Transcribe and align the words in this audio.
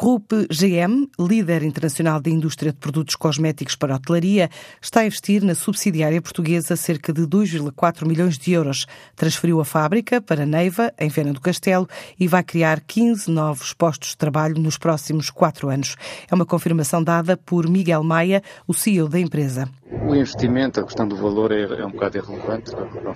grupo 0.00 0.46
GM, 0.50 1.10
líder 1.18 1.62
internacional 1.62 2.22
da 2.22 2.30
indústria 2.30 2.72
de 2.72 2.78
produtos 2.78 3.14
cosméticos 3.16 3.76
para 3.76 3.92
a 3.92 3.96
hotelaria, 3.96 4.48
está 4.80 5.00
a 5.00 5.04
investir 5.04 5.44
na 5.44 5.54
subsidiária 5.54 6.22
portuguesa 6.22 6.74
cerca 6.74 7.12
de 7.12 7.26
2,4 7.26 8.08
milhões 8.08 8.38
de 8.38 8.50
euros. 8.52 8.86
Transferiu 9.14 9.60
a 9.60 9.64
fábrica 9.64 10.18
para 10.18 10.46
Neiva, 10.46 10.90
em 10.98 11.10
Viana 11.10 11.34
do 11.34 11.40
Castelo, 11.40 11.86
e 12.18 12.26
vai 12.26 12.42
criar 12.42 12.80
15 12.80 13.30
novos 13.30 13.74
postos 13.74 14.10
de 14.10 14.16
trabalho 14.16 14.58
nos 14.58 14.78
próximos 14.78 15.28
quatro 15.28 15.68
anos. 15.68 15.96
É 16.30 16.34
uma 16.34 16.46
confirmação 16.46 17.04
dada 17.04 17.36
por 17.36 17.68
Miguel 17.68 18.02
Maia, 18.02 18.42
o 18.66 18.72
CEO 18.72 19.06
da 19.06 19.20
empresa. 19.20 19.68
O 20.10 20.16
investimento, 20.16 20.80
a 20.80 20.82
questão 20.82 21.06
do 21.06 21.14
valor 21.14 21.52
é, 21.52 21.62
é 21.62 21.86
um 21.86 21.92
bocado 21.92 22.18
irrelevante. 22.18 22.72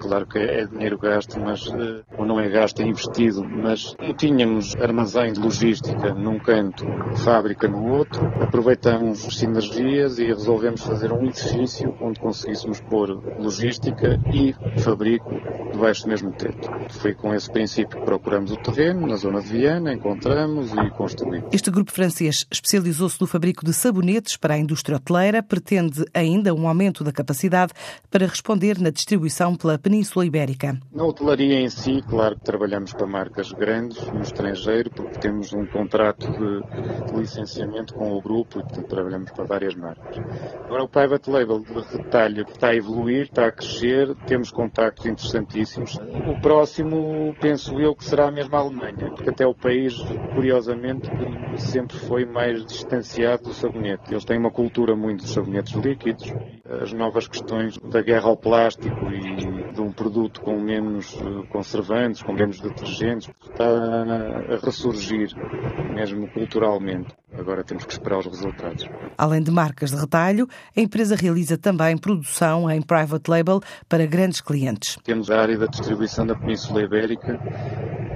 Claro 0.00 0.26
que 0.26 0.38
é, 0.38 0.64
dinheiro 0.64 0.96
gasto, 0.96 1.38
mas 1.38 1.66
eh, 1.66 2.02
ou 2.16 2.24
não 2.24 2.40
é 2.40 2.48
gasto, 2.48 2.80
é 2.80 2.86
investido. 2.86 3.44
Mas 3.44 3.94
tínhamos 4.16 4.74
armazém 4.76 5.34
de 5.34 5.38
logística 5.38 6.14
num 6.14 6.38
canto, 6.38 6.86
fábrica 7.16 7.68
no 7.68 7.92
outro, 7.92 8.24
aproveitamos 8.40 9.18
sinergias 9.36 10.18
e 10.18 10.28
resolvemos 10.28 10.80
fazer 10.80 11.12
um 11.12 11.26
edifício 11.26 11.94
onde 12.00 12.18
conseguíssemos 12.20 12.80
pôr 12.80 13.22
logística 13.38 14.18
e 14.32 14.54
fabrico 14.80 15.28
debaixo 15.78 16.02
do 16.02 16.08
mesmo 16.08 16.32
teto. 16.32 16.68
Foi 16.90 17.14
com 17.14 17.32
esse 17.32 17.50
princípio 17.50 17.98
que 17.98 18.04
procuramos 18.04 18.50
o 18.50 18.56
terreno, 18.56 19.06
na 19.06 19.16
zona 19.16 19.40
de 19.40 19.48
Viana, 19.48 19.94
encontramos 19.94 20.72
e 20.72 20.90
construímos. 20.90 21.48
Este 21.52 21.70
grupo 21.70 21.92
francês 21.92 22.44
especializou-se 22.50 23.20
no 23.20 23.26
fabrico 23.26 23.64
de 23.64 23.72
sabonetes 23.72 24.36
para 24.36 24.54
a 24.54 24.58
indústria 24.58 24.96
hoteleira, 24.96 25.42
pretende 25.42 26.04
ainda 26.12 26.52
um 26.52 26.66
aumento 26.66 27.04
da 27.04 27.12
capacidade 27.12 27.72
para 28.10 28.26
responder 28.26 28.78
na 28.80 28.90
distribuição 28.90 29.54
pela 29.54 29.78
Península 29.78 30.26
Ibérica. 30.26 30.78
Na 30.92 31.04
hotelaria 31.04 31.60
em 31.60 31.70
si, 31.70 32.02
claro 32.02 32.36
que 32.36 32.44
trabalhamos 32.44 32.92
para 32.92 33.06
marcas 33.06 33.52
grandes 33.52 34.04
no 34.08 34.20
estrangeiro, 34.20 34.90
porque 34.90 35.20
temos 35.20 35.52
um 35.52 35.64
contrato 35.66 36.26
de, 36.26 37.18
licenciamento 37.18 37.94
com 37.94 38.12
o 38.12 38.20
grupo 38.20 38.60
e 38.60 38.82
trabalhamos 38.82 39.30
para 39.30 39.44
várias 39.44 39.74
marcas. 39.74 40.16
Agora 40.64 40.84
o 40.84 40.88
private 40.88 41.30
label 41.30 41.60
de 41.60 41.96
retalho 41.96 42.44
está 42.48 42.68
a 42.68 42.76
evoluir, 42.76 43.22
está 43.22 43.46
a 43.46 43.52
crescer, 43.52 44.14
temos 44.26 44.50
contactos 44.50 45.06
interessantíssimos. 45.06 45.67
O 46.26 46.40
próximo, 46.40 47.34
penso 47.40 47.78
eu, 47.80 47.94
que 47.94 48.04
será 48.04 48.24
a 48.24 48.28
Alemanha, 48.28 49.10
porque 49.14 49.30
até 49.30 49.46
o 49.46 49.54
país, 49.54 49.94
curiosamente, 50.34 51.10
sempre 51.56 51.98
foi 51.98 52.24
mais 52.24 52.64
distanciado 52.64 53.44
do 53.44 53.52
sabonete. 53.52 54.12
Eles 54.12 54.24
têm 54.24 54.38
uma 54.38 54.50
cultura 54.50 54.96
muito 54.96 55.24
de 55.24 55.30
sabonetes 55.30 55.74
líquidos 55.74 56.32
as 56.68 56.92
novas 56.92 57.26
questões 57.26 57.78
da 57.78 58.02
guerra 58.02 58.28
ao 58.28 58.36
plástico 58.36 59.10
e 59.10 59.47
de 59.78 59.82
um 59.82 59.92
produto 59.92 60.40
com 60.40 60.60
menos 60.60 61.14
eh, 61.14 61.46
conservantes, 61.50 62.20
com 62.20 62.32
menos 62.32 62.60
detergentes, 62.60 63.30
está 63.48 63.64
a 63.64 64.56
ressurgir, 64.64 65.30
mesmo 65.94 66.28
culturalmente. 66.32 67.14
Agora 67.32 67.62
temos 67.62 67.84
que 67.84 67.92
esperar 67.92 68.18
os 68.18 68.26
resultados. 68.26 68.88
Além 69.16 69.40
de 69.40 69.52
marcas 69.52 69.90
de 69.92 69.96
retalho, 69.96 70.48
a 70.76 70.80
empresa 70.80 71.14
realiza 71.14 71.56
também 71.56 71.96
produção 71.96 72.68
em 72.68 72.82
private 72.82 73.30
label 73.30 73.60
para 73.88 74.04
grandes 74.04 74.40
clientes. 74.40 74.98
Temos 75.04 75.30
a 75.30 75.40
área 75.40 75.56
da 75.56 75.66
distribuição 75.66 76.26
da 76.26 76.34
Península 76.34 76.82
Ibérica 76.82 77.38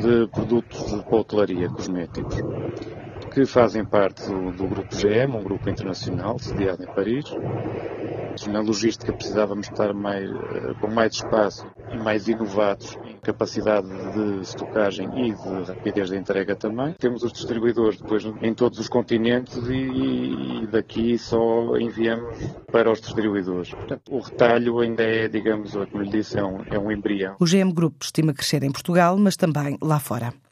de 0.00 0.28
produtos 0.28 0.86
de 0.86 1.02
hotelaria 1.10 1.68
cosméticos 1.70 2.36
que 3.26 3.44
fazem 3.46 3.84
parte 3.84 4.26
do, 4.26 4.50
do, 4.52 4.66
grupo 4.66 4.94
GM, 4.94 5.36
um 5.36 5.42
grupo 5.42 5.68
internacional 5.68 6.38
sediado 6.38 6.82
em 6.82 6.86
Paris. 6.86 7.24
Na 8.48 8.60
logística 8.60 9.12
precisávamos 9.12 9.68
estar 9.68 9.92
mais, 9.92 10.30
eh, 10.30 10.74
com 10.80 10.88
mais 10.88 11.14
espaço 11.14 11.66
e 11.92 11.96
mais 11.98 12.28
inovados 12.28 12.96
em 13.04 13.16
capacidade 13.16 13.88
de 13.88 14.42
estocagem 14.42 15.08
e 15.26 15.34
de 15.34 15.72
rapidez 15.72 16.08
de 16.08 16.16
entrega 16.16 16.54
também. 16.54 16.94
Temos 16.98 17.24
os 17.24 17.32
distribuidores 17.32 18.00
depois 18.00 18.24
em 18.24 18.54
todos 18.54 18.78
os 18.78 18.88
continentes 18.88 19.56
e, 19.68 20.62
e 20.62 20.66
daqui 20.68 21.18
só 21.18 21.76
enviamos 21.78 22.36
para 22.70 22.92
os 22.92 23.00
distribuidores. 23.00 23.70
Portanto, 23.70 24.02
o 24.14 24.20
retalho 24.20 24.78
ainda 24.78 25.02
é, 25.02 25.26
digamos, 25.26 25.72
como 25.72 26.02
lhe 26.02 26.10
disse, 26.10 26.38
é 26.38 26.44
um, 26.44 26.62
é 26.70 26.78
um 26.78 26.92
embrião. 26.92 27.34
O 27.40 27.44
GM 27.44 27.72
Group 27.72 28.02
estima 28.02 28.32
crescer 28.32 28.62
em 28.62 28.70
Portugal, 28.70 29.16
mas 29.18 29.36
também 29.36 29.76
lá 29.82 29.98
fora. 29.98 30.32